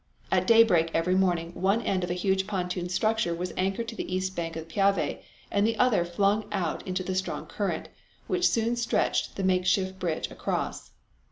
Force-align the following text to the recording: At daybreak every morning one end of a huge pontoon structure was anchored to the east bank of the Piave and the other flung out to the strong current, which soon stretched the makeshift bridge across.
At 0.31 0.47
daybreak 0.47 0.89
every 0.95 1.13
morning 1.13 1.51
one 1.53 1.83
end 1.83 2.03
of 2.03 2.09
a 2.09 2.15
huge 2.15 2.47
pontoon 2.47 2.89
structure 2.89 3.35
was 3.35 3.53
anchored 3.55 3.87
to 3.89 3.95
the 3.95 4.11
east 4.15 4.35
bank 4.35 4.55
of 4.55 4.67
the 4.67 4.73
Piave 4.73 5.19
and 5.51 5.67
the 5.67 5.77
other 5.77 6.05
flung 6.05 6.45
out 6.51 6.83
to 6.87 7.03
the 7.03 7.13
strong 7.13 7.45
current, 7.45 7.87
which 8.25 8.49
soon 8.49 8.75
stretched 8.75 9.35
the 9.35 9.43
makeshift 9.43 9.99
bridge 9.99 10.31
across. 10.31 10.89